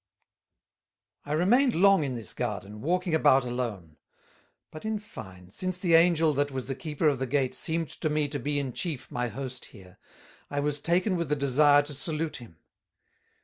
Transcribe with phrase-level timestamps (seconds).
[1.27, 3.97] "I remained long in this Garden, walking about alone;
[4.71, 8.27] but in fine, since the angel that was Keeper of the Gate seemed to me
[8.29, 9.99] to be in chief my Host here,
[10.49, 12.57] I was taken with the desire to salute him.